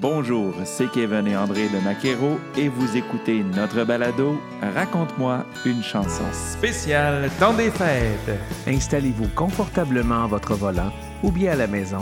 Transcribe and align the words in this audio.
Bonjour, 0.00 0.54
c'est 0.64 0.90
Kevin 0.90 1.26
et 1.26 1.36
André 1.36 1.68
de 1.68 1.78
Maquero 1.84 2.38
et 2.56 2.68
vous 2.68 2.96
écoutez 2.96 3.42
notre 3.42 3.84
balado 3.84 4.40
Raconte-moi 4.74 5.44
une 5.66 5.82
chanson 5.82 6.24
spéciale 6.32 7.28
dans 7.38 7.52
des 7.52 7.70
fêtes. 7.70 8.38
Installez-vous 8.66 9.28
confortablement 9.36 10.24
à 10.24 10.26
votre 10.26 10.54
volant 10.54 10.90
ou 11.22 11.30
bien 11.30 11.52
à 11.52 11.56
la 11.56 11.66
maison 11.66 12.00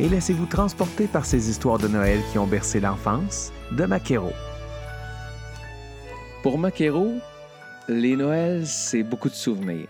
et 0.00 0.08
laissez-vous 0.08 0.46
transporter 0.46 1.06
par 1.06 1.26
ces 1.26 1.50
histoires 1.50 1.78
de 1.78 1.88
Noël 1.88 2.20
qui 2.32 2.38
ont 2.38 2.46
bercé 2.46 2.80
l'enfance 2.80 3.52
de 3.72 3.84
Maquero. 3.84 4.32
Pour 6.42 6.56
Maquero, 6.56 7.12
les 7.88 8.16
Noëls, 8.16 8.66
c'est 8.66 9.02
beaucoup 9.02 9.28
de 9.28 9.34
souvenirs. 9.34 9.88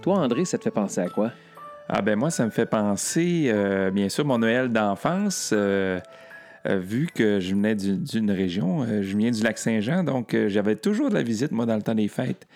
Toi, 0.00 0.16
André, 0.16 0.46
ça 0.46 0.56
te 0.56 0.64
fait 0.64 0.70
penser 0.70 1.02
à 1.02 1.08
quoi? 1.08 1.32
Ah 1.88 2.00
ben 2.00 2.18
moi, 2.18 2.30
ça 2.30 2.46
me 2.46 2.50
fait 2.50 2.64
penser, 2.64 3.46
euh, 3.48 3.90
bien 3.90 4.08
sûr, 4.08 4.24
mon 4.24 4.38
Noël 4.38 4.70
d'enfance. 4.72 5.50
euh, 5.52 6.00
euh, 6.66 6.78
vu 6.78 7.08
que 7.14 7.40
je 7.40 7.54
venais 7.54 7.74
du- 7.74 7.96
d'une 7.96 8.30
région, 8.30 8.82
euh, 8.82 9.02
je 9.02 9.16
viens 9.16 9.30
du 9.30 9.42
lac 9.42 9.58
Saint-Jean, 9.58 10.04
donc 10.04 10.34
euh, 10.34 10.48
j'avais 10.48 10.76
toujours 10.76 11.08
de 11.10 11.14
la 11.14 11.22
visite, 11.22 11.52
moi, 11.52 11.66
dans 11.66 11.76
le 11.76 11.82
temps 11.82 11.94
des 11.94 12.08
fêtes. 12.08 12.46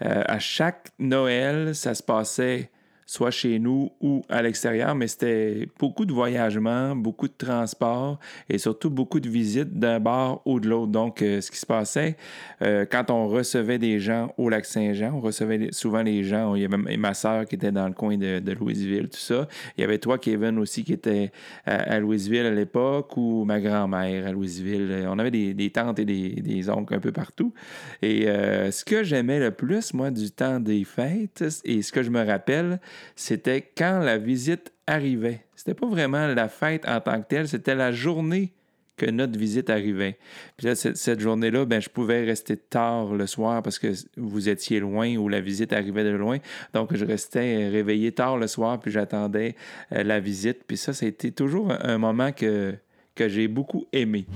À 0.00 0.38
chaque 0.38 0.88
Noël, 0.98 1.74
ça 1.74 1.94
se 1.94 2.02
passait 2.02 2.68
soit 3.06 3.30
chez 3.30 3.60
nous 3.60 3.92
ou 4.00 4.22
à 4.28 4.42
l'extérieur, 4.42 4.96
mais 4.96 5.06
c'était 5.06 5.68
beaucoup 5.78 6.04
de 6.04 6.12
voyagements, 6.12 6.96
beaucoup 6.96 7.28
de 7.28 7.34
transports 7.38 8.18
et 8.48 8.58
surtout 8.58 8.90
beaucoup 8.90 9.20
de 9.20 9.28
visites 9.28 9.78
d'un 9.78 10.00
bar 10.00 10.42
ou 10.44 10.58
de 10.58 10.68
l'autre. 10.68 10.90
Donc, 10.90 11.22
euh, 11.22 11.40
ce 11.40 11.52
qui 11.52 11.58
se 11.58 11.66
passait, 11.66 12.16
euh, 12.62 12.84
quand 12.84 13.10
on 13.10 13.28
recevait 13.28 13.78
des 13.78 14.00
gens 14.00 14.34
au 14.36 14.48
lac 14.48 14.64
Saint-Jean, 14.64 15.12
on 15.14 15.20
recevait 15.20 15.68
souvent 15.70 16.02
les 16.02 16.24
gens, 16.24 16.56
il 16.56 16.62
y 16.62 16.64
avait 16.64 16.96
ma 16.96 17.14
soeur 17.14 17.46
qui 17.46 17.54
était 17.54 17.70
dans 17.70 17.86
le 17.86 17.94
coin 17.94 18.18
de, 18.18 18.40
de 18.40 18.52
Louisville, 18.52 19.08
tout 19.08 19.18
ça. 19.18 19.46
Il 19.78 19.82
y 19.82 19.84
avait 19.84 19.98
toi, 19.98 20.18
Kevin, 20.18 20.58
aussi, 20.58 20.82
qui 20.82 20.92
était 20.92 21.30
à, 21.64 22.00
Louisville 22.00 22.46
à 22.46 22.50
l'époque, 22.50 23.16
ou 23.16 23.44
ma 23.44 23.60
grand-mère 23.60 24.26
à 24.26 24.32
Louisville. 24.32 24.88
Euh, 24.90 25.06
On 25.08 25.20
avait 25.20 25.30
des, 25.30 25.54
des 25.54 25.70
tantes 25.70 26.00
et 26.00 26.04
des, 26.04 26.30
des 26.30 26.68
oncles 26.68 26.94
un 26.94 27.00
peu 27.00 27.12
partout. 27.12 27.54
Et 28.02 28.26
ce 28.26 28.84
que 28.84 29.04
j'aimais 29.04 29.38
le 29.38 29.52
plus, 29.52 29.94
moi, 29.94 30.10
du 30.10 30.30
temps 30.30 30.58
des 30.58 30.84
fêtes, 30.84 31.44
et 31.64 31.82
ce 31.82 31.92
que 31.92 32.02
je 32.02 32.10
me 32.10 32.24
rappelle, 32.24 32.80
c'était 33.14 33.62
quand 33.76 34.00
la 34.00 34.18
visite 34.18 34.72
arrivait. 34.86 35.44
C'était 35.54 35.74
pas 35.74 35.86
vraiment 35.86 36.26
la 36.26 36.48
fête 36.48 36.86
en 36.88 37.00
tant 37.00 37.20
que 37.20 37.26
telle, 37.28 37.48
c'était 37.48 37.74
la 37.74 37.92
journée 37.92 38.52
que 38.96 39.06
notre 39.06 39.38
visite 39.38 39.68
arrivait. 39.70 40.18
Puis 40.56 40.66
là, 40.66 40.74
cette, 40.74 41.20
journée-là, 41.20 41.66
ben, 41.66 41.80
je 41.80 41.88
pouvais 41.88 42.24
rester 42.24 42.56
tard 42.56 43.14
le 43.14 43.26
soir 43.26 43.62
parce 43.62 43.78
que 43.78 43.88
vous 44.16 44.48
étiez 44.48 44.80
loin 44.80 45.16
ou 45.16 45.28
la 45.28 45.40
visite 45.40 45.72
arrivait 45.72 46.04
de 46.04 46.10
loin. 46.10 46.38
Donc, 46.72 46.94
je 46.94 47.04
restais 47.04 47.68
réveillé 47.68 48.12
tard 48.12 48.38
le 48.38 48.46
soir, 48.46 48.80
puis 48.80 48.90
j'attendais 48.90 49.54
euh, 49.92 50.02
la 50.02 50.18
visite. 50.18 50.64
Puis 50.66 50.78
ça, 50.78 50.92
été 51.06 51.30
toujours 51.30 51.72
un, 51.78 51.98
moment 51.98 52.32
que 52.32 52.78
j'ai 53.18 53.48
beaucoup 53.48 53.86
aimé. 53.92 54.26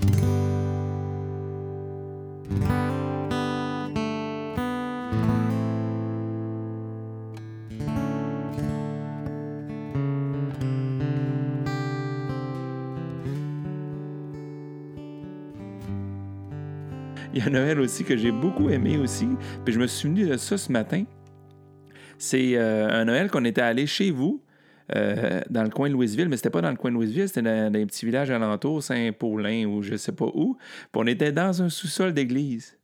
Y 17.43 17.47
a 17.47 17.49
Noël 17.49 17.79
aussi 17.79 18.03
que 18.03 18.17
j'ai 18.17 18.31
beaucoup 18.31 18.69
aimé 18.69 18.97
aussi. 18.97 19.27
Puis 19.65 19.73
je 19.73 19.79
me 19.79 19.87
suis 19.87 20.09
de 20.09 20.37
ça 20.37 20.57
ce 20.57 20.71
matin. 20.71 21.03
C'est 22.17 22.55
euh, 22.55 22.89
un 22.89 23.05
Noël 23.05 23.31
qu'on 23.31 23.45
était 23.45 23.61
allé 23.61 23.87
chez 23.87 24.11
vous, 24.11 24.43
euh, 24.95 25.41
dans 25.49 25.63
le 25.63 25.69
coin 25.69 25.87
de 25.87 25.93
Louisville, 25.93 26.29
mais 26.29 26.35
c'était 26.37 26.49
pas 26.49 26.61
dans 26.61 26.69
le 26.69 26.75
coin 26.75 26.91
de 26.91 26.95
Louisville, 26.95 27.27
c'était 27.27 27.41
dans, 27.41 27.71
dans 27.71 27.79
un 27.79 27.85
petit 27.85 28.05
village 28.05 28.29
alentour, 28.29 28.83
Saint-Paulin 28.83 29.65
ou 29.65 29.81
je 29.81 29.95
sais 29.95 30.11
pas 30.11 30.25
où. 30.25 30.57
Puis 30.91 31.01
on 31.01 31.07
était 31.07 31.31
dans 31.31 31.61
un 31.61 31.69
sous-sol 31.69 32.13
d'église. 32.13 32.77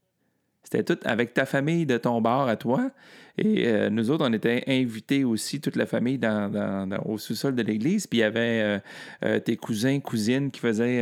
C'était 0.69 0.83
tout 0.83 0.99
avec 1.05 1.33
ta 1.33 1.45
famille 1.45 1.85
de 1.85 1.97
ton 1.97 2.19
bar 2.19 2.49
à 2.49 2.57
toi. 2.57 2.91
Et 3.37 3.67
euh, 3.67 3.89
nous 3.89 4.11
autres, 4.11 4.27
on 4.27 4.33
était 4.33 4.65
invités 4.67 5.23
aussi, 5.23 5.61
toute 5.61 5.77
la 5.77 5.85
famille, 5.85 6.17
dans, 6.17 6.89
au 7.05 7.17
sous-sol 7.17 7.55
de 7.55 7.61
l'église. 7.61 8.05
Puis 8.05 8.17
il 8.17 8.21
y 8.21 8.25
avait 8.25 8.39
euh, 8.61 8.79
euh, 9.23 9.39
tes 9.39 9.55
cousins, 9.55 10.01
cousines 10.01 10.51
qui 10.51 10.59
faisaient 10.59 10.99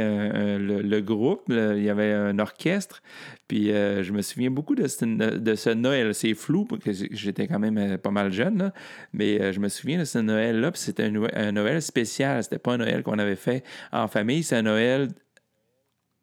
le, 0.60 1.00
groupe. 1.00 1.46
Il 1.50 1.82
y 1.82 1.90
avait 1.90 2.14
un 2.14 2.38
orchestre. 2.38 3.02
Puis 3.48 3.70
je 3.70 4.12
me 4.12 4.22
souviens 4.22 4.52
beaucoup 4.52 4.76
de 4.76 4.86
ce, 4.86 5.74
Noël. 5.74 6.14
C'est 6.14 6.36
flou, 6.36 6.66
parce 6.66 6.84
que 6.84 6.92
j'étais 6.92 7.48
quand 7.48 7.58
même 7.58 7.98
pas 7.98 8.12
mal 8.12 8.32
jeune, 8.32 8.72
mais 9.14 9.52
je 9.52 9.60
me 9.60 9.70
souviens 9.70 9.98
de 9.98 10.06
ce 10.06 10.20
Noël-là. 10.20 10.72
Puis 10.74 10.82
c'était 10.82 11.06
un, 11.06 11.24
un 11.34 11.52
Noël 11.54 11.82
spécial. 11.82 12.44
C'était 12.44 12.60
pas 12.60 12.74
un 12.74 12.78
Noël 12.78 13.02
qu'on 13.02 13.18
avait 13.18 13.36
fait 13.36 13.64
en 13.92 14.08
famille. 14.08 14.44
C'est 14.44 14.58
un 14.58 14.62
Noël 14.62 15.08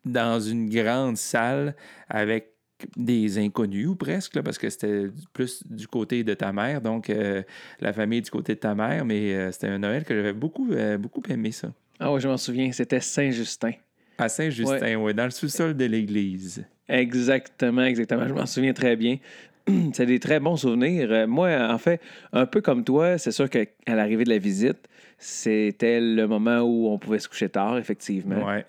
dans 0.04 0.38
une 0.38 0.68
grande 0.68 1.16
salle 1.16 1.74
avec 2.08 2.51
des 2.96 3.38
inconnus 3.38 3.88
ou 3.88 3.96
presque, 3.96 4.34
là, 4.34 4.42
parce 4.42 4.58
que 4.58 4.68
c'était 4.70 5.06
plus 5.32 5.62
du 5.68 5.86
côté 5.86 6.24
de 6.24 6.34
ta 6.34 6.52
mère, 6.52 6.80
donc 6.80 7.10
euh, 7.10 7.42
la 7.80 7.92
famille 7.92 8.22
du 8.22 8.30
côté 8.30 8.54
de 8.54 8.60
ta 8.60 8.74
mère, 8.74 9.04
mais 9.04 9.34
euh, 9.34 9.52
c'était 9.52 9.68
un 9.68 9.78
Noël 9.78 10.04
que 10.04 10.14
j'avais 10.14 10.32
beaucoup, 10.32 10.70
euh, 10.72 10.98
beaucoup 10.98 11.22
aimé 11.28 11.52
ça. 11.52 11.72
Ah 11.98 12.12
oui, 12.12 12.20
je 12.20 12.28
m'en 12.28 12.36
souviens, 12.36 12.70
c'était 12.72 13.00
Saint-Justin. 13.00 13.72
À 14.18 14.28
Saint-Justin, 14.28 14.96
oui, 14.96 15.14
dans 15.14 15.24
le 15.24 15.30
sous-sol 15.30 15.76
de 15.76 15.84
l'église. 15.84 16.64
Exactement, 16.88 17.82
exactement. 17.82 18.26
Je 18.28 18.34
m'en 18.34 18.46
souviens 18.46 18.72
très 18.72 18.96
bien. 18.96 19.18
C'est 19.92 20.06
des 20.06 20.18
très 20.18 20.40
bons 20.40 20.56
souvenirs. 20.56 21.26
Moi, 21.28 21.50
en 21.70 21.78
fait, 21.78 22.00
un 22.32 22.46
peu 22.46 22.60
comme 22.60 22.82
toi, 22.82 23.16
c'est 23.16 23.30
sûr 23.30 23.48
qu'à 23.48 23.64
l'arrivée 23.86 24.24
de 24.24 24.30
la 24.30 24.38
visite, 24.38 24.88
c'était 25.18 26.00
le 26.00 26.26
moment 26.26 26.60
où 26.62 26.88
on 26.88 26.98
pouvait 26.98 27.20
se 27.20 27.28
coucher 27.28 27.48
tard, 27.48 27.78
effectivement. 27.78 28.44
Ouais. 28.44 28.66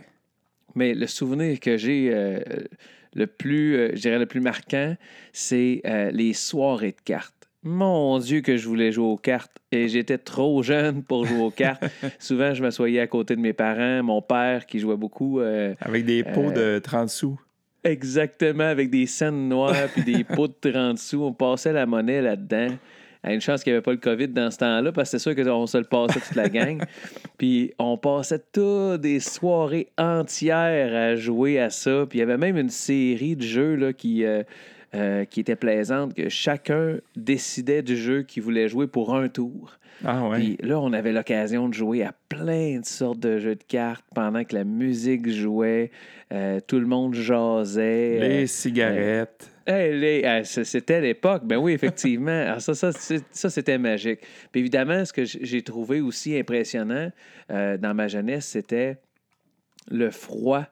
Mais 0.75 0.94
le 0.94 1.07
souvenir 1.07 1.59
que 1.59 1.78
j'ai 1.78 2.13
le 3.16 3.28
plus, 3.28 3.75
euh, 3.75 3.90
je 3.94 4.01
dirais 4.01 4.19
le 4.19 4.25
plus 4.25 4.41
marquant, 4.41 4.96
c'est 5.31 5.81
euh, 5.85 6.12
les 6.12 6.34
soirées 6.34 6.91
de 6.91 7.01
cartes. 7.03 7.34
Mon 7.66 8.19
Dieu, 8.19 8.41
que 8.41 8.57
je 8.57 8.68
voulais 8.68 8.91
jouer 8.91 9.06
aux 9.06 9.18
cartes. 9.18 9.51
Et 9.72 9.88
j'étais 9.88 10.18
trop 10.18 10.62
jeune 10.63 11.01
pour 11.01 11.25
jouer 11.25 11.40
aux 11.41 11.50
cartes. 11.50 11.84
Souvent, 12.19 12.53
je 12.53 12.62
m'assoyais 12.62 13.00
à 13.00 13.07
côté 13.07 13.35
de 13.35 13.41
mes 13.41 13.53
parents, 13.53 14.03
mon 14.03 14.22
père 14.22 14.66
qui 14.66 14.79
jouait 14.79 14.97
beaucoup. 14.97 15.40
euh, 15.40 15.74
Avec 15.79 16.06
des 16.06 16.24
pots 16.24 16.51
de 16.51 16.79
30 16.84 17.09
sous. 17.09 17.40
Exactement, 17.85 18.63
avec 18.66 18.90
des 18.90 19.06
scènes 19.06 19.50
noires 19.50 19.88
puis 19.94 20.03
des 20.03 20.24
pots 20.24 20.47
de 20.47 20.72
30 20.72 20.97
sous. 20.97 21.22
On 21.24 21.34
passait 21.34 21.74
la 21.74 21.85
monnaie 21.85 22.22
là-dedans. 22.22 22.75
À 23.24 23.34
une 23.34 23.42
chance 23.42 23.64
qu'il 23.64 23.72
n'y 23.72 23.78
avait 23.78 23.84
pas 23.84 23.92
le 23.92 23.98
COVID 23.98 24.28
dans 24.28 24.52
ce 24.52 24.58
temps-là, 24.58 24.92
parce 24.92 25.10
que 25.10 25.18
c'est 25.18 25.34
sûr 25.34 25.36
qu'on 25.36 25.66
se 25.66 25.78
le 25.78 25.86
passait 25.86 26.20
toute 26.20 26.36
la 26.36 26.50
gang. 26.50 26.84
Puis 27.38 27.74
on 27.80 27.98
passait 27.98 28.44
toutes 28.52 29.02
des 29.02 29.22
soirées 29.22 29.88
entières 29.98 30.94
à 30.94 31.16
jouer 31.16 31.60
à 31.60 31.70
ça. 31.70 32.06
Puis 32.10 32.20
il 32.20 32.22
y 32.22 32.24
avait 32.24 32.38
même 32.38 32.58
une 32.58 32.70
série 32.70 33.36
de 33.36 33.44
jeux 33.44 33.76
là, 33.76 33.94
qui, 33.94 34.26
euh, 34.26 34.44
euh, 34.96 35.26
qui 35.26 35.40
était 35.40 35.56
plaisante, 35.56 36.14
que 36.14 36.30
chacun 36.30 36.98
décidait 37.16 37.82
du 37.82 37.96
jeu 37.96 38.24
qu'il 38.24 38.44
voulait 38.44 38.68
jouer 38.68 38.88
pour 38.88 39.16
un 39.16 39.30
tour. 39.30 39.80
Ah 40.04 40.28
ouais. 40.28 40.38
Puis 40.38 40.58
là, 40.62 40.80
on 40.80 40.92
avait 40.94 41.12
l'occasion 41.12 41.70
de 41.70 41.74
jouer 41.74 42.04
à 42.04 42.14
plein 42.30 42.80
de 42.80 42.86
sortes 42.86 43.20
de 43.20 43.40
jeux 43.40 43.56
de 43.56 43.64
cartes 43.64 44.06
pendant 44.14 44.44
que 44.44 44.56
la 44.56 44.64
musique 44.64 45.30
jouait, 45.30 45.92
euh, 46.32 46.60
tout 46.66 46.80
le 46.80 46.86
monde 46.86 47.14
jasait. 47.14 48.20
les 48.20 48.44
euh, 48.44 48.48
cigarettes. 48.48 49.50
Ah, 49.66 50.44
c- 50.44 50.63
c'était 50.63 51.00
l'époque. 51.01 51.44
Ben 51.46 51.57
oui, 51.57 51.74
effectivement. 51.74 52.31
Alors 52.31 52.62
ça, 52.62 52.91
c'était 52.91 53.78
magique. 53.78 54.19
Puis 54.51 54.62
évidemment, 54.62 55.06
ce 55.06 55.13
que 55.13 55.24
j'ai 55.25 55.62
trouvé 55.62 56.01
aussi 56.01 56.38
impressionnant 56.38 57.12
euh, 57.51 57.78
dans 57.78 57.94
ma 57.94 58.07
jeunesse, 58.07 58.46
c'était 58.46 58.97
le 59.90 60.12
froid 60.12 60.66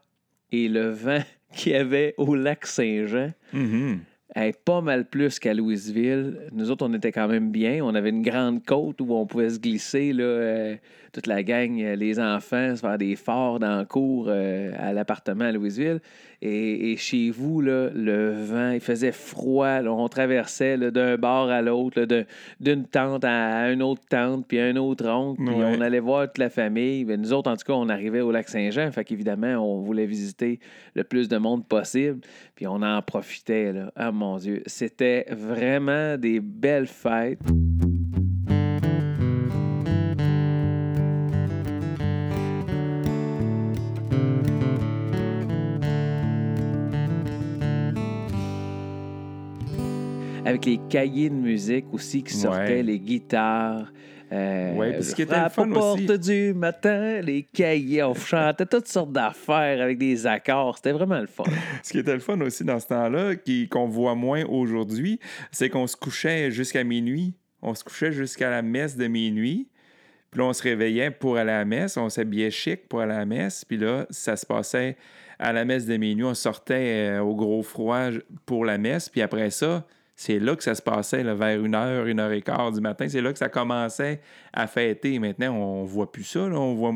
et 0.52 0.68
le 0.68 0.90
vent 0.90 1.24
qu'il 1.56 1.72
y 1.72 1.76
avait 1.76 2.14
au 2.18 2.36
lac 2.36 2.66
Saint-Jean. 2.66 3.32
Mhm. 3.54 4.00
Hey, 4.34 4.54
pas 4.64 4.80
mal 4.80 5.06
plus 5.10 5.40
qu'à 5.40 5.54
Louisville. 5.54 6.38
Nous 6.54 6.72
autres, 6.72 6.88
on 6.88 6.94
était 6.94 7.12
quand 7.12 7.28
même 7.28 7.52
bien. 7.52 7.84
On 7.84 7.94
avait 7.96 8.12
une 8.12 8.22
grande 8.22 8.64
côte 8.66 9.02
où 9.02 9.14
on 9.14 9.26
pouvait 9.26 9.50
se 9.50 9.60
glisser, 9.60 10.14
là, 10.14 10.24
euh, 10.24 10.76
toute 11.12 11.28
la 11.28 11.44
gang, 11.44 11.78
euh, 11.82 11.98
les 11.98 12.18
enfants, 12.18 12.74
se 12.78 12.80
faire 12.80 12.98
des 12.98 13.18
forts 13.18 13.60
dans 13.60 13.80
le 13.80 13.86
cours 13.86 14.28
euh, 14.30 14.72
à 14.80 14.94
l'appartement 14.94 15.44
à 15.44 15.52
Louisville. 15.52 16.00
Et, 16.44 16.94
et 16.94 16.98
chez 16.98 17.30
vous, 17.30 17.60
là, 17.62 17.90
le 17.94 18.32
vent, 18.32 18.72
il 18.72 18.80
faisait 18.80 19.12
froid. 19.12 19.82
là. 19.82 19.92
on 19.92 20.08
traversait 20.08 20.78
d'un 20.92 21.18
bord 21.18 21.50
à 21.50 21.62
l'autre, 21.62 22.08
d'une 22.62 22.86
tente 22.86 23.26
à 23.26 23.70
une 23.72 23.84
autre 23.84 24.02
tente, 24.10 24.48
puis 24.48 24.60
à 24.60 24.66
un 24.66 24.78
autre 24.78 25.08
oncle. 25.10 25.44
Puis 25.46 25.54
Ouais. 25.54 25.76
on 25.78 25.82
allait 25.82 26.00
voir 26.00 26.28
toute 26.28 26.38
la 26.38 26.50
famille. 26.50 27.04
Ben, 27.04 27.20
nous 27.22 27.34
autres, 27.34 27.52
en 27.52 27.58
tout 27.58 27.66
cas, 27.68 27.74
on 27.74 27.90
arrivait 27.90 28.22
au 28.22 28.32
lac 28.32 28.48
Saint-Jean. 28.48 28.90
Fait 28.92 29.04
qu'évidemment, 29.04 29.56
on 29.58 29.82
voulait 29.82 30.06
visiter 30.08 30.60
le 30.96 31.04
plus 31.04 31.28
de 31.28 31.38
monde 31.38 31.68
possible. 31.68 32.22
Puis 32.56 32.66
on 32.66 32.82
en 32.82 33.02
profitait, 33.02 33.74
là. 33.74 33.92
Ah 33.98 34.12
mon 34.22 34.38
Dieu. 34.38 34.62
C'était 34.68 35.26
vraiment 35.32 36.16
des 36.18 36.40
belles 36.40 36.88
fêtes. 36.88 37.40
avec 50.46 50.66
les 50.66 50.80
cahiers 50.90 51.30
de 51.30 51.36
musique 51.36 51.86
aussi 51.94 52.24
qui 52.24 52.34
sortaient, 52.34 52.78
Ouais. 52.78 52.84
les 52.84 53.00
guitares. 53.00 53.92
Euh, 54.32 54.94
puis 54.94 55.04
ce 55.04 55.16
qui 55.16 55.24
était 55.24 55.42
le 55.42 55.50
fun 55.50 55.70
aussi- 55.72 56.20
du 56.20 56.54
matin, 56.54 57.20
les 57.22 57.44
cahiers, 57.44 58.04
on 58.04 58.14
chantait 58.14 58.66
toutes 58.66 58.88
sortes 58.88 59.12
d'affaires 59.12 59.82
avec 59.82 59.98
des 59.98 60.26
accords. 60.26 60.78
C'était 60.78 60.94
vraiment 60.94 61.20
le 61.20 61.28
fun. 61.28 61.44
Ce 61.84 61.92
qui 61.92 62.00
était 62.00 62.14
le 62.14 62.20
fun 62.20 62.40
aussi 62.42 62.64
dans 62.64 62.80
ce 62.80 62.88
temps-là, 62.88 63.34
qu'on 63.70 63.88
voit 63.88 64.16
moins 64.16 64.46
aujourd'hui, 64.46 65.20
c'est 65.52 65.70
qu'on 65.70 65.86
se 65.88 65.98
couchait 65.98 66.50
jusqu'à 66.50 66.84
minuit. 66.84 67.34
On 67.62 67.76
se 67.76 67.84
couchait 67.84 68.12
jusqu'à 68.12 68.50
la 68.50 68.62
messe 68.62 68.96
de 68.96 69.08
minuit. 69.08 69.68
Puis 70.32 70.40
là, 70.40 70.46
on 70.46 70.54
se 70.54 70.64
réveillait 70.64 71.12
pour 71.12 71.36
aller 71.38 71.52
à 71.52 71.60
la 71.60 71.66
messe. 71.66 71.98
On 71.98 72.10
s'habillait 72.10 72.52
chic 72.52 72.88
pour 72.88 73.02
aller 73.02 73.14
à 73.14 73.20
la 73.20 73.26
messe. 73.26 73.66
Puis 73.66 73.78
là, 73.78 74.06
ça 74.10 74.38
se 74.38 74.46
passait 74.46 74.96
à 75.40 75.52
la 75.52 75.66
messe 75.66 75.86
de 75.86 75.98
minuit. 75.98 76.24
On 76.24 76.34
sortait 76.34 77.10
euh, 77.18 77.20
au 77.20 77.36
gros 77.36 77.64
froid 77.64 78.08
pour 78.46 78.64
la 78.64 78.78
messe. 78.78 79.10
Puis 79.10 79.22
après 79.22 79.50
ça, 79.50 79.86
c'est 80.16 80.38
là 80.40 80.56
que 80.56 80.64
ça 80.64 80.76
se 80.76 80.82
passait, 80.84 81.24
là, 81.24 81.34
vers 81.34 81.64
une 81.64 81.74
heure, 81.74 82.06
une 82.06 82.20
heure 82.20 82.32
et 82.32 82.42
quart 82.44 82.72
du 82.72 82.80
matin. 82.80 83.08
C'est 83.10 83.22
là 83.22 83.32
que 83.34 83.40
ça 83.40 83.50
commençait 83.50 84.22
à 84.54 84.68
fêter. 84.68 85.18
Maintenant, 85.18 85.56
on 85.56 85.84
voit 85.84 86.12
plus 86.12 86.24
ça. 86.26 86.48
là. 86.48 86.60
On 86.60 86.76
voit 86.76 86.94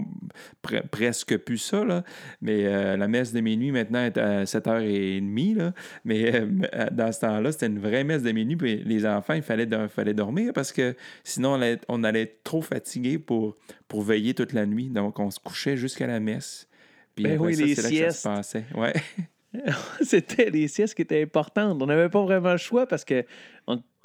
pre- 0.63 0.85
presque 0.87 1.35
plus 1.37 1.57
ça. 1.57 1.83
là. 1.83 2.03
Mais 2.41 2.65
euh, 2.65 2.97
la 2.97 3.07
messe 3.07 3.33
de 3.33 3.39
minuit, 3.41 3.71
maintenant, 3.71 4.03
est 4.05 4.17
à 4.17 4.43
7h30. 4.43 5.55
Là. 5.57 5.73
Mais 6.03 6.35
euh, 6.35 6.45
dans 6.91 7.11
ce 7.11 7.21
temps-là, 7.21 7.51
c'était 7.51 7.65
une 7.67 7.79
vraie 7.79 8.03
messe 8.03 8.21
de 8.21 8.31
minuit. 8.31 8.57
Puis 8.57 8.83
les 8.85 9.05
enfants, 9.07 9.33
il 9.33 9.41
fallait, 9.41 9.67
fallait 9.87 10.13
dormir 10.13 10.51
parce 10.53 10.71
que 10.71 10.95
sinon, 11.23 11.53
on 11.53 11.61
allait, 11.61 11.79
on 11.87 12.03
allait 12.03 12.21
être 12.23 12.43
trop 12.43 12.61
fatigué 12.61 13.17
pour, 13.17 13.55
pour 13.87 14.03
veiller 14.03 14.35
toute 14.35 14.53
la 14.53 14.67
nuit. 14.67 14.89
Donc, 14.89 15.19
on 15.19 15.31
se 15.31 15.39
couchait 15.39 15.77
jusqu'à 15.77 16.05
la 16.05 16.19
messe. 16.19 16.67
Puis 17.15 17.23
Ben 17.23 17.35
après 17.35 17.47
oui, 17.47 17.55
ça, 17.55 17.63
les 17.65 17.75
c'est 17.75 17.81
là 17.81 17.89
que 17.89 17.95
ça 17.95 18.01
siestes. 18.03 18.19
se 18.19 18.27
passait. 18.27 18.65
Ouais. 18.75 18.93
C'était 20.01 20.49
les 20.49 20.67
siestes 20.67 20.95
qui 20.95 21.01
étaient 21.03 21.21
importantes. 21.21 21.81
On 21.81 21.85
n'avait 21.85 22.09
pas 22.09 22.23
vraiment 22.23 22.51
le 22.51 22.57
choix 22.57 22.85
parce 22.87 23.05
que 23.05 23.23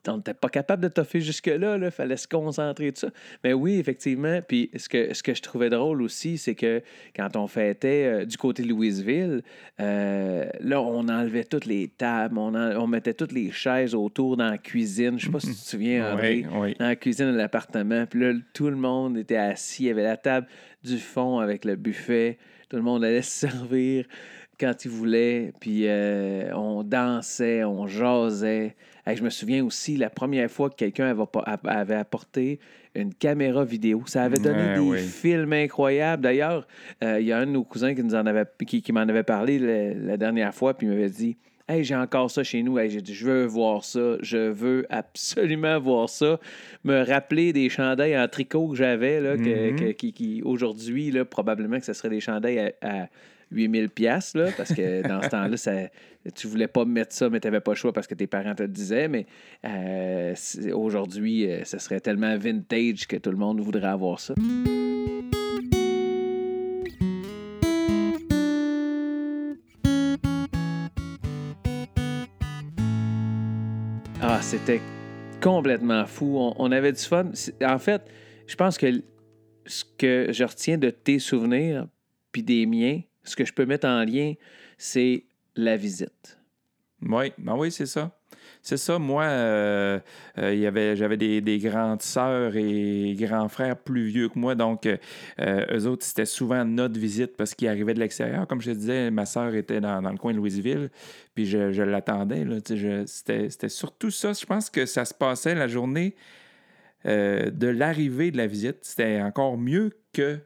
on 0.08 0.16
n'était 0.16 0.32
pas 0.32 0.48
capable 0.48 0.82
de 0.82 0.88
toffer 0.88 1.20
jusque-là. 1.20 1.76
Il 1.76 1.90
fallait 1.90 2.16
se 2.16 2.26
concentrer 2.26 2.90
de 2.90 2.96
ça. 2.96 3.08
Mais 3.44 3.52
oui, 3.52 3.78
effectivement. 3.78 4.40
Puis 4.40 4.70
ce 4.74 4.88
que, 4.88 5.12
ce 5.12 5.22
que 5.22 5.34
je 5.34 5.42
trouvais 5.42 5.68
drôle 5.68 6.00
aussi, 6.00 6.38
c'est 6.38 6.54
que 6.54 6.80
quand 7.14 7.36
on 7.36 7.46
fêtait 7.46 8.06
euh, 8.06 8.24
du 8.24 8.38
côté 8.38 8.62
de 8.62 8.68
Louisville, 8.68 9.42
euh, 9.78 10.46
là, 10.60 10.80
on 10.80 11.06
enlevait 11.08 11.44
toutes 11.44 11.66
les 11.66 11.88
tables, 11.88 12.38
on, 12.38 12.54
en- 12.54 12.76
on 12.80 12.86
mettait 12.86 13.12
toutes 13.12 13.32
les 13.32 13.50
chaises 13.50 13.94
autour 13.94 14.38
dans 14.38 14.48
la 14.50 14.56
cuisine. 14.56 15.18
Je 15.18 15.26
sais 15.26 15.30
pas 15.32 15.40
si 15.40 15.48
tu 15.48 15.54
te 15.56 15.68
souviens, 15.68 16.14
André. 16.14 16.46
Oui, 16.50 16.58
oui. 16.58 16.76
Dans 16.78 16.86
la 16.86 16.96
cuisine 16.96 17.30
de 17.32 17.36
l'appartement. 17.36 18.06
Puis 18.06 18.20
là, 18.20 18.32
tout 18.54 18.70
le 18.70 18.76
monde 18.76 19.18
était 19.18 19.36
assis. 19.36 19.82
Il 19.82 19.86
y 19.88 19.90
avait 19.90 20.02
la 20.02 20.16
table 20.16 20.46
du 20.82 20.96
fond 20.96 21.40
avec 21.40 21.66
le 21.66 21.76
buffet. 21.76 22.38
Tout 22.70 22.76
le 22.76 22.82
monde 22.82 23.04
allait 23.04 23.20
se 23.20 23.30
servir 23.48 24.06
quand 24.60 24.84
il 24.84 24.90
voulait. 24.90 25.52
Puis 25.60 25.84
euh, 25.86 26.50
on 26.54 26.82
dansait, 26.82 27.64
on 27.64 27.86
jasait. 27.86 28.76
Hey, 29.06 29.16
je 29.16 29.22
me 29.22 29.30
souviens 29.30 29.64
aussi 29.64 29.96
la 29.96 30.10
première 30.10 30.50
fois 30.50 30.68
que 30.70 30.74
quelqu'un 30.76 31.16
avait, 31.64 31.94
apporté 31.94 32.60
une 32.94 33.14
caméra 33.14 33.64
vidéo. 33.64 34.02
Ça 34.06 34.24
avait 34.24 34.38
donné 34.38 34.62
Ouais, 34.66 34.74
des 34.74 34.80
oui. 34.80 34.98
films 34.98 35.52
incroyables. 35.54 36.22
D'ailleurs, 36.22 36.66
euh, 37.02 37.18
il 37.20 37.26
y 37.26 37.32
a 37.32 37.38
un 37.38 37.46
de 37.46 37.52
nos 37.52 37.64
cousins 37.64 37.94
qui, 37.94 38.02
nous 38.02 38.14
en 38.14 38.26
avait, 38.26 38.44
qui, 38.66 38.82
qui 38.82 38.92
m'en 38.92 39.00
avait 39.00 39.22
parlé 39.22 39.58
la, 39.58 39.94
la 39.94 40.16
dernière 40.16 40.54
fois, 40.54 40.74
puis 40.74 40.86
il 40.86 40.90
m'avait 40.90 41.08
dit 41.08 41.36
Hey, 41.68 41.84
j'ai 41.84 41.94
encore 41.94 42.28
ça 42.32 42.42
chez 42.42 42.64
nous. 42.64 42.78
Hey, 42.80 42.90
j'ai 42.90 43.00
dit, 43.00 43.14
je 43.14 43.24
veux 43.26 43.44
voir 43.46 43.84
ça. 43.84 44.16
Je 44.22 44.36
veux 44.50 44.86
absolument 44.90 45.78
voir 45.80 46.08
ça. 46.08 46.40
Me 46.82 47.04
rappeler 47.04 47.52
des 47.52 47.68
chandails 47.68 48.18
en 48.18 48.26
tricot 48.26 48.68
que 48.70 48.76
j'avais, 48.76 49.20
là, 49.20 49.36
que- 49.36 49.70
Mhm. 49.70 49.76
que- 49.78 49.92
qui, 49.92 50.12
qui- 50.12 50.42
aujourd'hui, 50.44 51.12
probablement 51.30 51.78
que 51.78 51.84
ce 51.84 51.92
serait 51.92 52.10
des 52.10 52.18
chandails 52.20 52.58
à, 52.58 52.72
à 52.82 53.06
8000 53.50 53.90
pièces 53.90 54.34
là, 54.34 54.50
parce 54.56 54.72
que 54.72 55.06
dans 55.06 55.22
ce 55.22 55.28
temps-là, 55.30 55.56
ça, 55.56 55.72
tu 56.34 56.46
voulais 56.46 56.68
pas 56.68 56.84
mettre 56.84 57.14
ça, 57.14 57.28
mais 57.30 57.40
tu 57.40 57.48
n'avais 57.48 57.60
pas 57.60 57.72
le 57.72 57.76
choix 57.76 57.92
parce 57.92 58.06
que 58.06 58.14
tes 58.14 58.26
parents 58.26 58.54
te 58.54 58.62
le 58.62 58.68
disaient. 58.68 59.08
Mais 59.08 59.26
euh, 59.64 60.34
aujourd'hui, 60.72 61.50
euh, 61.50 61.64
ce 61.64 61.78
serait 61.78 62.00
tellement 62.00 62.36
vintage 62.36 63.06
que 63.06 63.16
tout 63.16 63.30
le 63.30 63.36
monde 63.36 63.60
voudrait 63.60 63.88
avoir 63.88 64.20
ça. 64.20 64.34
Ah, 74.22 74.40
c'était 74.42 74.80
complètement 75.40 76.06
fou. 76.06 76.36
On, 76.38 76.54
on 76.58 76.72
avait 76.72 76.92
du 76.92 77.00
fun. 77.00 77.30
En 77.64 77.78
fait, 77.78 78.02
je 78.46 78.54
pense 78.54 78.76
que 78.76 79.02
ce 79.66 79.84
que 79.96 80.26
je 80.30 80.44
retiens 80.44 80.76
de 80.76 80.90
tes 80.90 81.18
souvenirs 81.18 81.86
puis 82.32 82.42
des 82.42 82.66
miens, 82.66 83.00
ce 83.24 83.36
que 83.36 83.44
je 83.44 83.52
peux 83.52 83.66
mettre 83.66 83.86
en 83.86 84.04
lien, 84.04 84.34
c'est 84.78 85.24
la 85.56 85.76
visite. 85.76 86.38
Oui, 87.02 87.32
ben 87.38 87.56
oui, 87.56 87.72
c'est 87.72 87.86
ça. 87.86 88.14
C'est 88.62 88.76
ça, 88.76 88.98
moi, 88.98 89.24
euh, 89.24 89.98
euh, 90.38 90.94
j'avais 90.94 91.16
des, 91.16 91.40
des 91.40 91.58
grandes 91.58 92.02
sœurs 92.02 92.56
et 92.56 93.16
grands 93.18 93.48
frères 93.48 93.76
plus 93.76 94.04
vieux 94.04 94.28
que 94.28 94.38
moi, 94.38 94.54
donc 94.54 94.86
euh, 94.86 94.96
eux 95.72 95.86
autres, 95.86 96.04
c'était 96.04 96.26
souvent 96.26 96.64
notre 96.64 96.98
visite 96.98 97.36
parce 97.36 97.54
qu'ils 97.54 97.68
arrivaient 97.68 97.94
de 97.94 98.00
l'extérieur. 98.00 98.46
Comme 98.46 98.60
je 98.60 98.70
te 98.72 98.76
disais, 98.76 99.10
ma 99.10 99.24
sœur 99.24 99.54
était 99.54 99.80
dans, 99.80 100.00
le 100.00 100.18
coin 100.18 100.32
de 100.32 100.36
Louisville, 100.36 100.90
puis 101.34 101.46
je, 101.46 101.82
l'attendais. 101.82 102.46
C'était, 103.06 103.68
surtout 103.68 104.10
ça. 104.10 104.32
Je 104.34 104.44
pense 104.44 104.68
que 104.68 104.84
ça 104.84 105.06
se 105.06 105.14
passait 105.14 105.54
la 105.54 105.68
journée 105.68 106.14
de 107.06 107.66
l'arrivée 107.66 108.30
de 108.30 108.36
la 108.36 108.46
visite. 108.46 108.78
C'était 108.82 109.22
encore 109.22 109.56
mieux 109.56 109.90
que 110.12 110.38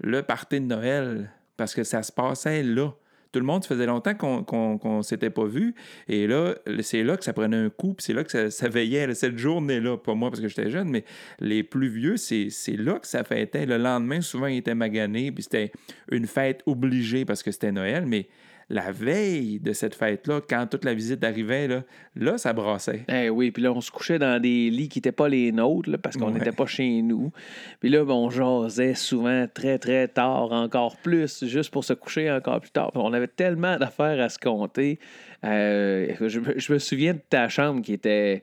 le 0.00 0.22
party 0.22 0.60
de 0.60 0.66
Noël 0.66 1.30
parce 1.58 1.74
que 1.74 1.84
ça 1.84 2.02
se 2.02 2.10
passait 2.10 2.62
là. 2.62 2.94
Tout 3.30 3.40
le 3.40 3.44
monde, 3.44 3.62
faisait 3.62 3.84
longtemps 3.84 4.14
qu'on 4.14 5.02
s'était 5.02 5.28
pas 5.28 5.44
vu. 5.44 5.74
Et 6.08 6.26
là, 6.26 6.54
c'est 6.80 7.02
là 7.02 7.18
que 7.18 7.24
ça 7.24 7.34
prenait 7.34 7.58
un 7.58 7.68
coup, 7.68 7.92
puis 7.92 8.02
c'est 8.02 8.14
là 8.14 8.24
que 8.24 8.48
ça, 8.48 8.68
veillait, 8.70 9.12
cette 9.12 9.36
journée-là. 9.36 9.98
Pas 9.98 10.14
moi 10.14 10.30
parce 10.30 10.40
que 10.40 10.48
j'étais 10.48 10.70
jeune, 10.70 10.88
mais 10.88 11.04
les 11.38 11.62
plus 11.62 11.88
vieux, 11.88 12.16
c'est 12.16 12.48
c'est 12.48 12.76
là 12.78 12.98
que 12.98 13.06
ça 13.06 13.24
fêtait. 13.24 13.66
Le 13.66 13.76
lendemain, 13.76 14.22
souvent, 14.22 14.46
ils 14.46 14.56
étaient 14.56 14.74
maganés, 14.74 15.30
puis 15.30 15.42
c'était 15.42 15.72
une 16.10 16.26
fête 16.26 16.62
obligée 16.64 17.26
parce 17.26 17.42
que 17.42 17.50
c'était 17.50 17.72
Noël, 17.72 18.06
mais 18.06 18.28
la 18.70 18.92
veille 18.92 19.60
de 19.60 19.72
cette 19.72 19.94
fête-là, 19.94 20.40
quand 20.46 20.66
toute 20.70 20.84
la 20.84 20.92
visite 20.92 21.24
arrivait, 21.24 21.68
là, 21.68 21.84
là 22.16 22.36
ça 22.36 22.52
brassait. 22.52 23.04
Eh 23.08 23.30
oui, 23.30 23.50
puis 23.50 23.62
là, 23.62 23.72
on 23.72 23.80
se 23.80 23.90
couchait 23.90 24.18
dans 24.18 24.40
des 24.40 24.68
lits 24.68 24.88
qui 24.90 24.98
n'étaient 24.98 25.10
pas 25.12 25.28
les 25.28 25.52
nôtres, 25.52 25.90
là, 25.90 25.96
parce 25.96 26.16
qu'on 26.18 26.26
Ouais. 26.26 26.34
n'était 26.34 26.52
pas 26.52 26.66
chez 26.66 27.00
nous. 27.00 27.32
Puis 27.80 27.88
là, 27.88 28.04
ben, 28.04 28.12
on 28.12 28.28
jasait 28.28 28.94
souvent 28.94 29.46
très, 29.52 29.78
très 29.78 30.06
tard, 30.08 30.52
encore 30.52 30.96
plus, 30.98 31.44
juste 31.46 31.70
pour 31.70 31.82
se 31.84 31.94
coucher 31.94 32.30
encore 32.30 32.60
plus 32.60 32.70
tard. 32.70 32.92
Puis 32.92 33.00
on 33.02 33.12
avait 33.14 33.26
tellement 33.28 33.78
d'affaires 33.78 34.20
à 34.20 34.28
se 34.28 34.38
compter. 34.38 34.98
Euh, 35.44 36.12
je 36.26 36.72
me 36.72 36.78
souviens 36.78 37.14
de 37.14 37.20
ta 37.30 37.48
chambre 37.48 37.80
qui 37.82 37.94
était... 37.94 38.42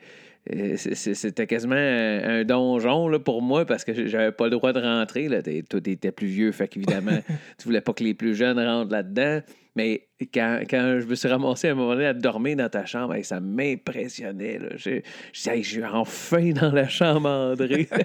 euh, 0.54 0.76
C'était 0.78 1.48
quasiment 1.48 1.76
un, 1.76 2.40
un 2.42 2.44
donjon 2.44 3.08
là, 3.08 3.20
pour 3.20 3.42
moi 3.42 3.66
parce 3.66 3.84
que 3.84 4.08
j'avais 4.08 4.32
pas 4.32 4.46
le 4.46 4.52
droit 4.52 4.74
de 4.74 4.80
rentrer. 4.80 5.28
Là. 5.28 5.42
Toi, 5.42 5.82
t'étais 5.82 6.12
plus 6.12 6.28
vieux, 6.28 6.52
fait 6.52 6.68
qu'évidemment, 6.68 7.20
tu 7.58 7.66
voulais 7.66 7.82
pas 7.82 7.94
que 7.94 8.04
les 8.04 8.14
plus 8.14 8.36
jeunes 8.36 8.60
rentrent 8.60 8.92
là-dedans. 8.92 9.42
Mais 9.76 10.08
quand, 10.34 10.62
quand 10.70 11.00
je 11.02 11.06
me 11.06 11.16
suis 11.16 11.28
ramassé 11.28 11.68
à 11.68 11.72
un 11.72 11.76
moment 11.76 11.94
donné 11.94 12.06
à 12.06 12.14
dormir 12.14 12.56
dans 12.56 12.70
ta 12.70 12.86
chambre, 12.86 13.14
hey, 13.16 13.24
ça 13.26 13.40
m'impressionnait. 13.42 14.60
Je, 14.78 14.78
je 14.78 15.02
disais, 15.34 15.52
Hey, 15.58 15.64
je 15.64 15.70
suis 15.70 15.84
enfin 15.84 16.52
dans 16.52 16.72
la 16.72 16.88
chambre, 16.88 17.30
André. 17.30 17.88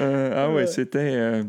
Euh, 0.00 0.32
ah 0.36 0.50
oui, 0.54 0.62
c'était. 0.68 0.98
euh, 1.16 1.42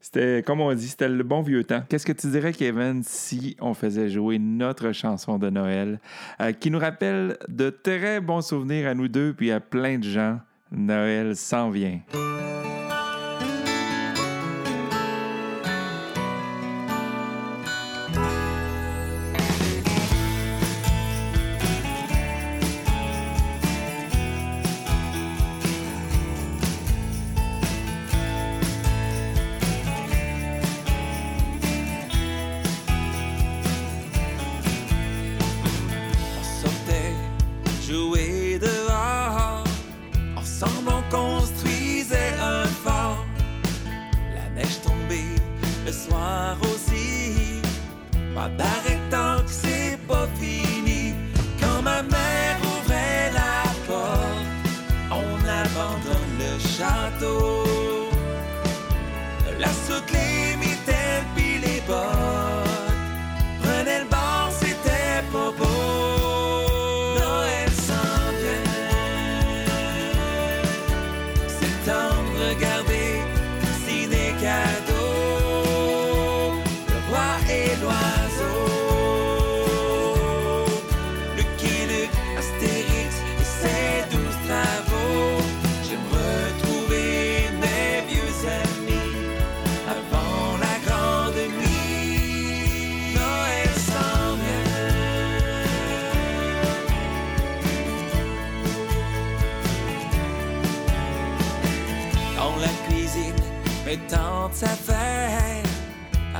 c'était, 0.00 0.42
comme 0.44 0.60
on 0.60 0.72
dit, 0.72 0.88
c'était 0.88 1.08
le 1.08 1.22
bon 1.22 1.42
vieux 1.42 1.64
temps. 1.64 1.82
Qu'est-ce 1.88 2.06
que 2.06 2.12
tu 2.12 2.28
dirais, 2.28 2.52
Kevin, 2.52 3.02
si 3.04 3.56
on 3.60 3.74
faisait 3.74 4.08
jouer 4.08 4.38
notre 4.38 4.92
chanson 4.92 5.38
de 5.38 5.50
Noël, 5.50 6.00
euh, 6.40 6.52
qui 6.52 6.70
nous 6.70 6.78
rappelle 6.78 7.36
de 7.48 7.70
très 7.70 8.20
bons 8.20 8.40
souvenirs 8.40 8.88
à 8.88 8.94
nous 8.94 9.08
deux, 9.08 9.34
puis 9.34 9.50
à 9.50 9.60
plein 9.60 9.98
de 9.98 10.04
gens? 10.04 10.38
Noël 10.72 11.36
s'en 11.36 11.70
vient. 11.70 12.00
Ma 48.40 48.48
tant 49.10 49.42
que 49.44 49.50
c'est 49.50 49.98
pas 50.08 50.26
fini. 50.40 51.12
Quand 51.60 51.82
ma 51.82 52.02
mère 52.02 52.56
ouvrait 52.72 53.30
la 53.34 53.64
porte, 53.86 54.46
on 55.10 55.36
abandonne 55.62 56.32
le 56.38 56.52
château. 56.58 57.64
La 59.58 59.68
soute, 59.84 60.10
les 60.10 60.56
mitaines, 60.56 61.26
puis 61.36 61.58
les 61.66 61.82
bottes. 61.86 62.96
Prenez 63.62 63.98
le 64.04 64.08
bord, 64.08 64.50
c'était 64.58 65.22
pas 65.30 65.52
beau. 65.58 65.90
regarder 72.48 73.20
dessiner 73.60 74.32
cadeau. 74.40 74.94
Le 76.88 76.98
roi 77.08 77.30
et 77.48 77.76
loin. 77.82 78.19
Mes 103.90 103.98
tantes 104.08 104.54
s'affairent 104.54 105.64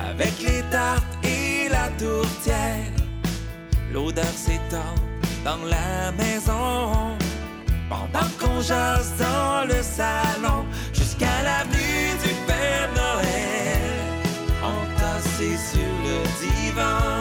avec 0.08 0.34
les 0.40 0.62
tartes 0.70 1.16
et 1.24 1.68
la 1.68 1.88
tourtière. 1.98 2.92
L'odeur 3.92 4.34
s'étend 4.44 4.94
dans 5.44 5.64
la 5.64 6.12
maison 6.12 7.16
pendant 7.88 8.28
qu'on 8.38 8.60
jase 8.60 9.12
dans 9.18 9.66
le 9.66 9.82
salon 9.82 10.64
jusqu'à 10.92 11.42
l'avenue 11.42 12.10
du 12.24 12.32
Père 12.46 12.88
Noël, 13.02 13.98
entassé 14.62 15.50
sur 15.72 15.92
le 16.06 16.16
divan. 16.40 17.19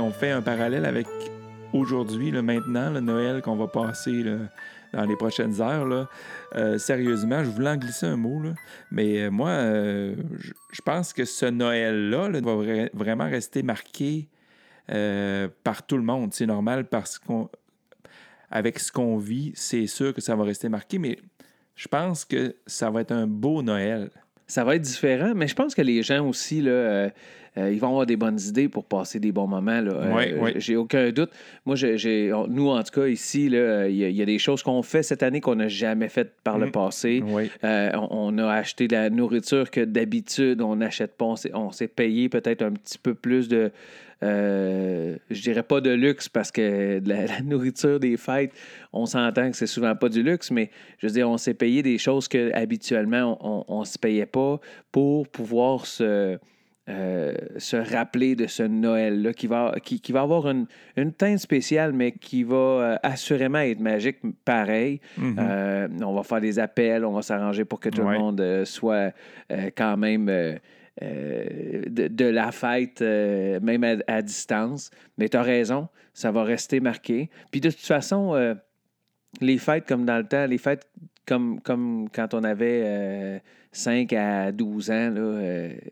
On 0.00 0.10
fait 0.10 0.30
un 0.30 0.42
parallèle 0.42 0.84
avec 0.84 1.06
aujourd'hui, 1.72 2.30
là, 2.30 2.42
maintenant, 2.42 2.90
le 2.90 3.00
Noël 3.00 3.42
qu'on 3.42 3.56
va 3.56 3.68
passer 3.68 4.24
dans 4.92 5.04
les 5.04 5.16
prochaines 5.16 5.60
heures, 5.60 6.08
euh, 6.56 6.78
sérieusement, 6.78 7.44
je 7.44 7.50
voulais 7.50 7.70
en 7.70 7.76
glisser 7.76 8.06
un 8.06 8.16
mot, 8.16 8.42
mais 8.90 9.22
euh, 9.22 9.30
moi, 9.30 9.50
euh, 9.50 10.16
je 10.72 10.82
pense 10.82 11.12
que 11.12 11.24
ce 11.24 11.46
Noël-là 11.46 12.28
là, 12.28 12.40
va 12.40 12.52
vra- 12.54 12.90
vraiment 12.92 13.28
rester 13.28 13.62
marqué 13.62 14.28
par 15.62 15.86
tout 15.86 15.96
le 15.96 16.02
monde. 16.02 16.32
C'est 16.34 16.46
normal 16.46 16.86
parce 16.88 17.20
qu'on 17.20 17.48
avec 18.50 18.80
ce 18.80 18.90
qu'on 18.90 19.16
vit, 19.16 19.52
c'est 19.54 19.86
sûr 19.86 20.12
que 20.12 20.20
ça 20.20 20.34
va 20.34 20.42
rester 20.42 20.68
marqué, 20.68 20.98
mais 20.98 21.20
je 21.76 21.86
pense 21.86 22.24
que 22.24 22.56
ça 22.66 22.90
va 22.90 23.02
être 23.02 23.12
un 23.12 23.28
beau 23.28 23.62
Noël. 23.62 24.10
Ça 24.50 24.64
va 24.64 24.74
être 24.76 24.82
différent, 24.82 25.32
mais 25.34 25.46
je 25.48 25.54
pense 25.54 25.74
que 25.74 25.82
les 25.82 26.02
gens 26.02 26.26
aussi, 26.28 26.60
là, 26.60 26.70
euh, 26.70 27.10
euh, 27.58 27.70
ils 27.72 27.78
vont 27.80 27.88
avoir 27.88 28.06
des 28.06 28.16
bonnes 28.16 28.38
idées 28.40 28.68
pour 28.68 28.84
passer 28.84 29.18
des 29.18 29.32
bons 29.32 29.46
moments. 29.46 29.80
Là. 29.80 29.92
Euh, 29.92 30.14
Ouais, 30.14 30.34
ouais. 30.34 30.52
J'ai 30.56 30.76
aucun 30.76 31.10
doute. 31.10 31.30
Moi, 31.66 31.76
j'ai, 31.76 32.32
nous, 32.48 32.68
en 32.68 32.82
tout 32.82 33.00
cas, 33.00 33.06
ici, 33.06 33.46
il 33.46 33.52
y, 33.54 33.56
a- 33.58 33.88
il 33.88 33.96
y 34.16 34.22
a 34.22 34.24
des 34.24 34.38
choses 34.38 34.62
qu'on 34.62 34.82
fait 34.82 35.02
cette 35.02 35.22
année 35.22 35.40
qu'on 35.40 35.56
n'a 35.56 35.68
jamais 35.68 36.08
faites 36.08 36.32
par 36.44 36.58
le 36.58 36.66
Mm. 36.66 36.72
passé. 36.72 37.22
Oui. 37.26 37.50
Euh, 37.64 37.90
on, 37.94 38.34
on 38.36 38.38
a 38.38 38.52
acheté 38.52 38.86
de 38.88 38.94
la 38.94 39.08
nourriture 39.10 39.70
que 39.70 39.80
d'habitude, 39.84 40.60
on 40.62 40.76
n'achète 40.76 41.16
pas. 41.16 41.34
On 41.54 41.70
s'est 41.72 41.88
payé 41.88 42.28
peut-être 42.28 42.62
un 42.62 42.72
petit 42.72 42.98
peu 42.98 43.14
plus 43.14 43.48
de. 43.48 43.70
Euh, 44.22 45.16
je 45.30 45.42
dirais 45.42 45.62
pas 45.62 45.80
de 45.80 45.90
luxe 45.90 46.28
parce 46.28 46.50
que 46.50 46.98
de 46.98 47.08
la, 47.08 47.26
la 47.26 47.40
nourriture 47.42 47.98
des 48.00 48.16
fêtes, 48.16 48.52
on 48.92 49.06
s'entend 49.06 49.50
que 49.50 49.56
c'est 49.56 49.66
souvent 49.66 49.94
pas 49.96 50.08
du 50.08 50.22
luxe, 50.22 50.50
mais 50.50 50.70
je 50.98 51.06
veux 51.06 51.12
dire, 51.12 51.28
on 51.28 51.38
s'est 51.38 51.54
payé 51.54 51.82
des 51.82 51.98
choses 51.98 52.28
que 52.28 52.52
habituellement 52.54 53.38
on 53.68 53.80
ne 53.80 53.84
se 53.84 53.98
payait 53.98 54.26
pas 54.26 54.60
pour 54.92 55.26
pouvoir 55.28 55.86
se, 55.86 56.38
euh, 56.88 57.34
se 57.58 57.76
rappeler 57.76 58.34
de 58.34 58.46
ce 58.46 58.62
Noël-là 58.64 59.32
qui 59.32 59.46
va, 59.46 59.74
qui, 59.82 60.00
qui 60.00 60.12
va 60.12 60.22
avoir 60.22 60.48
une, 60.50 60.66
une 60.96 61.12
teinte 61.12 61.38
spéciale, 61.38 61.92
mais 61.92 62.12
qui 62.12 62.42
va 62.42 62.56
euh, 62.56 62.96
assurément 63.02 63.58
être 63.60 63.80
magique 63.80 64.18
pareil. 64.44 65.00
Mhm. 65.16 65.36
Euh, 65.38 65.88
on 66.02 66.14
va 66.14 66.22
faire 66.24 66.40
des 66.40 66.58
appels, 66.58 67.04
on 67.04 67.12
va 67.12 67.22
s'arranger 67.22 67.64
pour 67.64 67.80
que 67.80 67.88
tout 67.88 68.02
Ouais. 68.02 68.14
le 68.14 68.18
monde 68.18 68.64
soit 68.64 69.12
quand 69.76 69.96
même 69.96 70.58
euh, 71.02 71.82
de, 71.86 72.08
de 72.08 72.24
la 72.24 72.52
fête, 72.52 73.00
euh, 73.02 73.58
même 73.60 73.84
à, 73.84 73.96
à 74.06 74.22
distance. 74.22 74.90
Mais 75.18 75.28
tu 75.28 75.36
as 75.36 75.42
raison, 75.42 75.88
ça 76.12 76.30
va 76.30 76.42
rester 76.44 76.80
marqué. 76.80 77.30
Puis 77.50 77.60
de 77.60 77.70
toute 77.70 77.80
façon, 77.80 78.34
euh, 78.34 78.54
les 79.40 79.58
fêtes 79.58 79.86
comme 79.86 80.04
dans 80.04 80.18
le 80.18 80.24
temps, 80.24 80.46
les 80.46 80.58
fêtes 80.58 80.88
comme, 81.26 81.60
comme 81.60 82.08
quand 82.12 82.34
on 82.34 82.42
avait 82.44 82.82
euh, 82.84 83.38
5 83.72 84.12
à 84.14 84.52
12 84.52 84.90
ans, 84.90 85.14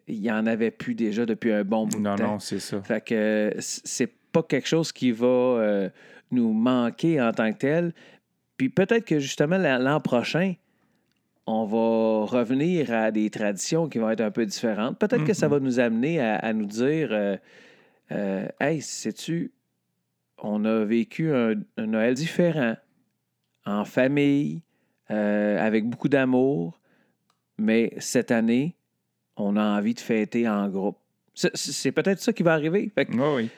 il 0.09 0.21
n'y 0.21 0.31
en 0.31 0.47
avait 0.47 0.71
plus 0.73 0.95
déjà 0.95 1.25
depuis 1.25 1.53
un 1.53 1.63
bon 1.65 1.87
bout 1.87 2.01
non, 2.01 2.15
de 2.15 2.19
temps. 2.19 2.33
non, 2.33 2.39
c'est 2.41 2.59
ça. 2.59 2.83
Fait 2.83 3.05
que 3.05 3.55
c'est 3.61 4.13
pas 4.33 4.43
quelque 4.43 4.67
chose 4.69 4.91
qui 4.93 5.13
va 5.13 5.89
nous 6.31 6.53
manquer 6.53 7.21
en 7.23 7.33
tant 7.33 7.51
que 7.53 7.59
tel. 7.59 7.93
Puis 8.57 8.69
peut-être 8.69 9.05
que 9.05 9.21
justement 9.21 9.57
la- 9.57 9.79
l'an 9.79 10.01
prochain, 10.01 10.55
on 11.51 11.65
va 11.65 12.27
revenir 12.27 12.93
à 12.93 13.11
des 13.11 13.31
traditions 13.31 13.89
qui 13.89 13.99
vont 13.99 14.11
être 14.11 14.21
un 14.21 14.31
peu 14.31 14.45
différentes. 14.45 14.99
Peut-être 14.99 15.25
que 15.25 15.33
ça 15.33 15.47
Mhm. 15.47 15.53
va 15.55 15.61
nous 15.61 15.81
amener 15.81 16.21
à, 16.21 16.37
à 16.37 16.53
nous 16.53 16.67
dire 16.67 17.09
euh, 17.11 17.37
euh, 18.13 18.47
Hey, 18.61 18.83
sais-tu, 18.83 19.51
on 20.43 20.65
a 20.67 20.85
vécu 20.85 21.33
un, 21.33 21.55
un 21.79 21.87
Noël 21.87 22.13
différent, 22.15 22.77
en 23.65 23.85
famille, 23.87 24.63
euh, 25.11 25.59
avec 25.59 25.87
beaucoup 25.89 26.09
d'amour, 26.11 26.79
mais 27.57 27.93
cette 27.99 28.31
année, 28.31 28.77
on 29.37 29.57
a 29.57 29.63
envie 29.79 29.95
de 29.95 30.01
fêter 30.01 30.47
en 30.49 30.69
groupe. 30.69 30.99
C'est- 31.35 31.93
peut-être 31.93 32.21
ça 32.21 32.33
qui 32.33 32.43
va 32.43 32.53
arriver. 32.53 32.91
Fait 32.95 33.07
que 33.07 33.13
oui. 33.37 33.49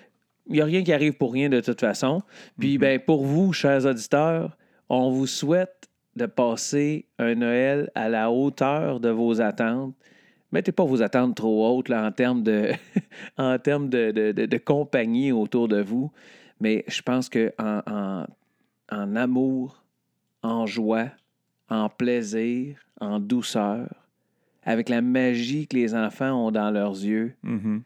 il 0.46 0.52
n'y 0.54 0.60
a 0.60 0.64
rien 0.64 0.82
qui 0.84 0.92
arrive 0.92 1.14
pour 1.14 1.32
rien 1.32 1.48
de 1.48 1.60
toute 1.60 1.80
façon. 1.80 2.22
Puis, 2.58 2.74
Mhm. 2.74 2.80
ben, 2.80 3.00
pour 3.00 3.24
vous, 3.24 3.52
chers 3.52 3.84
auditeurs, 3.86 4.56
on 4.88 5.10
vous 5.10 5.26
souhaite 5.26 5.88
de 6.16 6.26
passer 6.26 7.06
un 7.18 7.34
Noël 7.34 7.90
à 7.94 8.08
la 8.08 8.30
hauteur 8.30 9.00
de 9.00 9.08
vos 9.10 9.40
attentes, 9.40 9.94
mettez 10.52 10.72
pas 10.72 10.84
vos 10.84 11.02
attentes 11.02 11.36
trop 11.36 11.66
hautes 11.68 11.88
là, 11.88 12.04
en 12.06 12.12
termes 12.12 12.42
de, 12.42 12.70
en 13.38 13.58
termes 13.58 13.88
de, 13.88 14.10
de- 14.10 14.32
de- 14.32 14.46
de 14.46 14.58
compagnie 14.58 15.32
autour 15.32 15.68
de 15.68 15.80
vous. 15.80 16.10
Mais 16.60 16.84
je 16.88 17.00
pense 17.02 17.28
que 17.28 17.52
en, 17.58 17.80
en- 17.86 18.26
en 18.92 19.16
amour, 19.16 19.82
en 20.42 20.66
joie, 20.66 21.06
en 21.68 21.88
plaisir, 21.88 22.76
en 23.00 23.20
douceur, 23.20 23.88
avec 24.64 24.88
la 24.88 25.00
magie 25.00 25.66
que 25.68 25.76
les 25.76 25.94
enfants 25.94 26.46
ont 26.46 26.50
dans 26.50 26.70
leurs 26.70 26.92
yeux, 27.04 27.34
Mhm. 27.44 27.82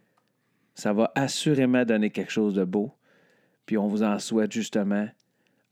ça 0.75 0.93
va 0.93 1.12
assurément 1.14 1.85
donner 1.85 2.11
quelque 2.11 2.33
chose 2.33 2.54
de 2.54 2.64
beau. 2.64 2.90
Puis 3.66 3.76
on 3.78 3.87
vous 3.87 4.02
en 4.02 4.19
souhaite 4.19 4.50
justement 4.52 5.07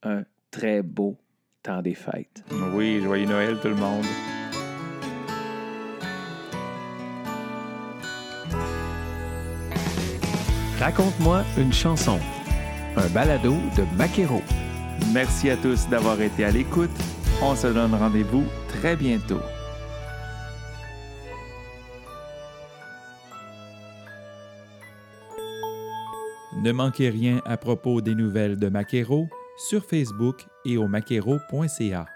un 0.02 0.22
très 0.50 0.82
beau 0.82 1.16
temps 1.62 1.82
des 1.82 1.94
fêtes. 1.94 2.44
Oui, 2.74 3.00
joyeux 3.02 3.26
Noël 3.26 3.56
tout 3.60 3.68
le 3.68 3.74
monde. 3.74 4.04
Raconte-moi 10.78 11.44
une 11.58 11.72
chanson. 11.72 12.18
Un 12.96 13.08
balado 13.10 13.52
de 13.76 13.96
Maquero. 13.96 14.42
Merci 15.14 15.50
à 15.50 15.56
tous 15.56 15.88
d'avoir 15.88 16.20
été 16.20 16.44
à 16.44 16.50
l'écoute. 16.50 16.90
On 17.40 17.54
se 17.54 17.68
donne 17.68 17.94
rendez-vous 17.94 18.44
très 18.68 18.96
bientôt. 18.96 19.40
Ne 26.62 26.72
manquez 26.72 27.10
rien 27.10 27.40
à 27.44 27.56
propos 27.56 28.00
des 28.00 28.14
nouvelles 28.14 28.58
de 28.58 28.68
Maquero 28.68 29.28
sur 29.68 29.84
Facebook 29.84 30.46
et 30.64 30.76
au 30.76 30.88
maquero.ca. 30.88 32.11